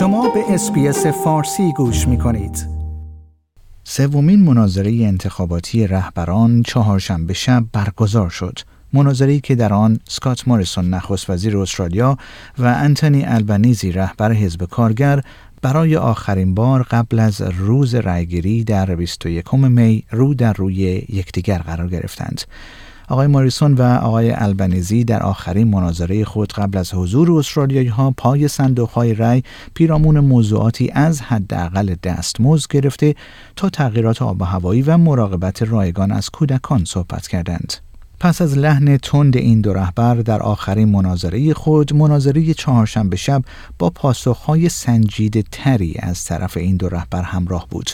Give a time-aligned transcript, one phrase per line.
[0.00, 2.66] شما به SBS فارسی گوش می کنید.
[3.84, 8.58] سومین مناظره انتخاباتی رهبران چهارشنبه شب برگزار شد.
[8.92, 12.16] مناظره‌ای که در آن سکات موریسون نخست وزیر استرالیا
[12.58, 15.20] و انتونی البنیزی رهبر حزب کارگر
[15.62, 20.76] برای آخرین بار قبل از روز رأیگیری در 21 می رو در روی
[21.08, 22.40] یکدیگر قرار گرفتند.
[23.10, 28.48] آقای ماریسون و آقای البنیزی در آخرین مناظره خود قبل از حضور استرالیایی ها پای
[28.48, 29.42] صندوق های رای
[29.74, 33.14] پیرامون موضوعاتی از حداقل دستمزد گرفته
[33.56, 37.74] تا تغییرات آب و هوایی و مراقبت رایگان از کودکان صحبت کردند.
[38.20, 43.42] پس از لحن تند این دو رهبر در آخرین مناظره خود مناظره چهارشنبه شب
[43.78, 47.90] با پاسخهای سنجیده تری از طرف این دو رهبر همراه بود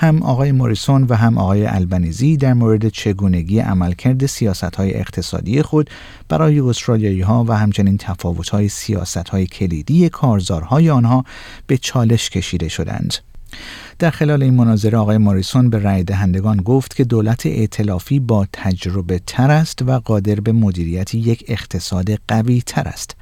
[0.00, 5.90] هم آقای موریسون و هم آقای البنیزی در مورد چگونگی عملکرد سیاست های اقتصادی خود
[6.28, 11.24] برای استرالیایی ها و همچنین تفاوت های سیاست های کلیدی کارزارهای آنها
[11.66, 13.14] به چالش کشیده شدند.
[13.98, 19.20] در خلال این مناظره آقای موریسون به رای دهندگان گفت که دولت ائتلافی با تجربه
[19.26, 23.19] تر است و قادر به مدیریت یک اقتصاد قوی تر است.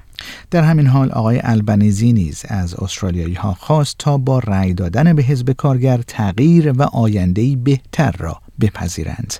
[0.51, 5.23] در همین حال آقای البنیزی نیز از استرالیایی ها خواست تا با رأی دادن به
[5.23, 9.35] حزب کارگر تغییر و آیندهی بهتر را بپذیرند.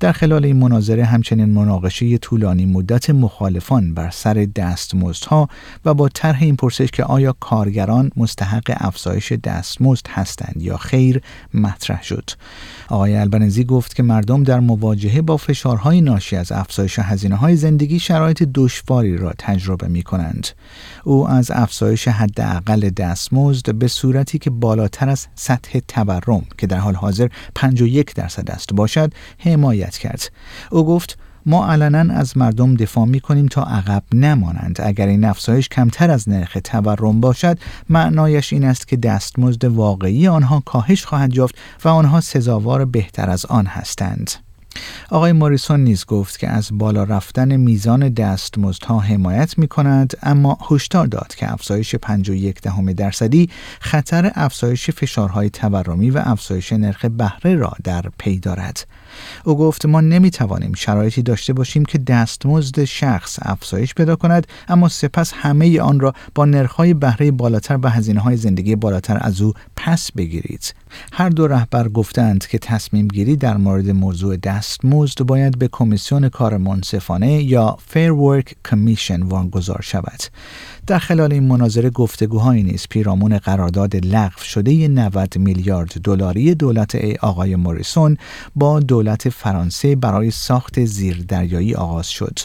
[0.00, 5.48] در خلال این مناظره همچنین مناقشه طولانی مدت مخالفان بر سر دستمزدها
[5.84, 11.20] و با طرح این پرسش که آیا کارگران مستحق افزایش دستمزد هستند یا خیر
[11.54, 12.30] مطرح شد
[12.88, 17.98] آقای البنزی گفت که مردم در مواجهه با فشارهای ناشی از افزایش هزینه های زندگی
[17.98, 20.48] شرایط دشواری را تجربه می کنند.
[21.04, 26.94] او از افزایش حداقل دستمزد به صورتی که بالاتر از سطح تورم که در حال
[26.94, 29.12] حاضر 51 درصد است باشد
[29.52, 30.30] حمایت کرد.
[30.70, 35.68] او گفت ما علنا از مردم دفاع می کنیم تا عقب نمانند اگر این افزایش
[35.68, 37.58] کمتر از نرخ تورم باشد
[37.88, 41.54] معنایش این است که دستمزد واقعی آنها کاهش خواهد یافت
[41.84, 44.30] و آنها سزاوار بهتر از آن هستند
[45.10, 51.06] آقای موریسون نیز گفت که از بالا رفتن میزان دستمزدها حمایت می کند اما هشدار
[51.06, 53.50] داد که افزایش 51 دهم درصدی
[53.80, 58.86] خطر افزایش فشارهای تورمی و افزایش نرخ بهره را در پی دارد.
[59.44, 64.88] او گفت ما نمی توانیم شرایطی داشته باشیم که دستمزد شخص افزایش پیدا کند اما
[64.88, 69.52] سپس همه آن را با نرخهای بهره بالاتر و هزینه های زندگی بالاتر از او
[69.76, 70.74] پس بگیرید
[71.12, 76.56] هر دو رهبر گفتند که تصمیم گیری در مورد موضوع دستمزد باید به کمیسیون کار
[76.56, 80.20] منصفانه یا Fair Work Commission واگذار شود
[80.86, 87.56] در خلال این مناظره گفتگوهایی نیز پیرامون قرارداد لغو شده 90 میلیارد دلاری دولت آقای
[87.56, 88.16] موریسون
[88.56, 92.38] با دولت فرانسه برای ساخت زیردریایی آغاز شد.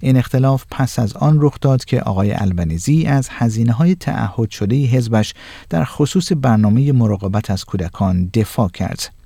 [0.00, 4.76] این اختلاف پس از آن رخ داد که آقای البنیزی از هزینه های تعهد شده
[4.76, 5.34] حزبش
[5.70, 9.17] در خصوص برنامه مراقبت از کودکان دفاع کرد.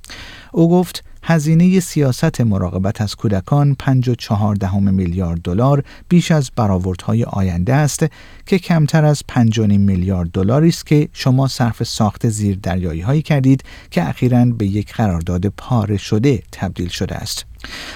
[0.53, 7.75] او گفت هزینه سیاست مراقبت از کودکان 5.4 دهم میلیارد دلار بیش از برآوردهای آینده
[7.75, 8.07] است
[8.47, 14.09] که کمتر از 5.5 میلیارد دلاری است که شما صرف ساخت زیردریایی هایی کردید که
[14.09, 17.47] اخیرا به یک قرارداد پاره شده تبدیل شده است.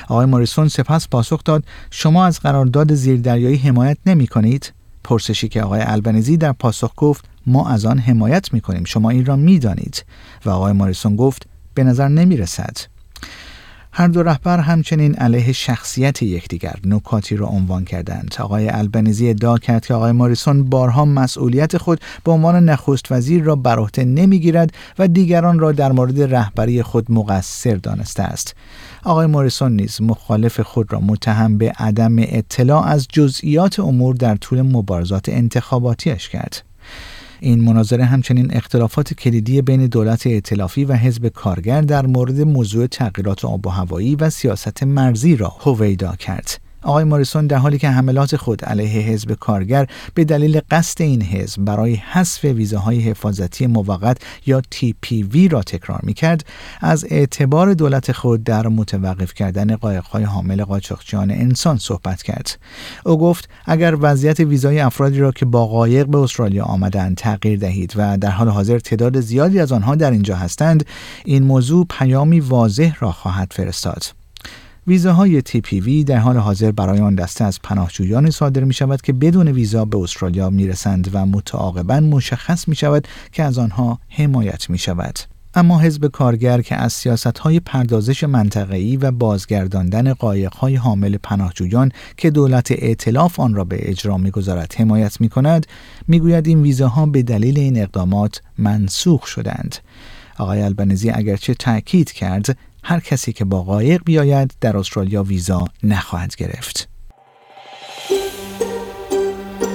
[0.08, 4.72] آقای موریسون سپس پاسخ داد شما از قرارداد زیردریایی حمایت نمی کنید؟
[5.04, 9.26] پرسشی که آقای البنیزی در پاسخ گفت ما از آن حمایت می کنیم شما این
[9.26, 10.04] را می دانید
[10.44, 11.46] و آقای موریسون گفت
[11.76, 12.76] به نظر نمی رسد
[13.92, 18.34] هر دو رهبر همچنین علیه شخصیت یکدیگر نکاتی را عنوان کردند.
[18.38, 23.56] آقای البنیزی ادعا کرد که آقای ماریسون بارها مسئولیت خود به عنوان نخست وزیر را
[23.56, 28.54] بر عهده نمی‌گیرد و دیگران را در مورد رهبری خود مقصر دانسته است.
[29.04, 34.62] آقای موریسون نیز مخالف خود را متهم به عدم اطلاع از جزئیات امور در طول
[34.62, 36.62] مبارزات انتخاباتیش کرد.
[37.41, 43.44] این مناظره همچنین اختلافات کلیدی بین دولت ائتلافی و حزب کارگر در مورد موضوع تغییرات
[43.44, 46.66] آب و هوایی و سیاست مرزی را هویدا کرد.
[46.86, 51.65] آقای موریسون در حالی که حملات خود علیه حزب کارگر به دلیل قصد این حزب
[51.65, 56.44] برای حذف ویزاهای حفاظتی موقت یا TPV را تکرار می کرد
[56.80, 62.59] از اعتبار دولت خود در متوقف کردن قایقهای حامل قاچاقچیان انسان صحبت کرد.
[63.04, 67.92] او گفت اگر وضعیت ویزای افرادی را که با قایق به استرالیا آمدند تغییر دهید
[67.97, 70.86] و در حال حاضر تعداد زیادی از آنها در اینجا هستند
[71.24, 74.25] این موضوع پیامی واضح را خواهد فرستاد.
[74.88, 79.48] ویزاهای TPV در حال حاضر برای آن دسته از پناهجویان صادر می شود که بدون
[79.48, 84.78] ویزا به استرالیا می رسند و متعاقبا مشخص می شود که از آنها حمایت می
[84.78, 85.18] شود.
[85.54, 91.92] اما حزب کارگر که از سیاست های پردازش منطقه‌ای و بازگرداندن قایق های حامل پناهجویان
[92.16, 95.66] که دولت ائتلاف آن را به اجرا می‌گذارد حمایت می کند
[96.09, 99.77] می‌گوید این ویزاها به دلیل این اقدامات منسوخ شدند
[100.38, 102.56] آقای البنزی اگرچه تاکید کرد
[102.88, 106.88] هر کسی که با قایق بیاید در استرالیا ویزا نخواهد گرفت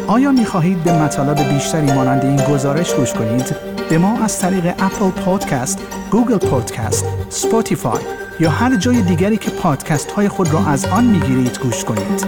[0.07, 3.55] آیا می خواهید به مطالب بیشتری مانند این گزارش گوش کنید؟
[3.89, 5.79] به ما از طریق Apple Podcast،
[6.11, 8.01] Google Podcast، Spotify
[8.39, 12.25] یا هر جای دیگری که پادکست های خود را از آن می گیرید گوش کنید.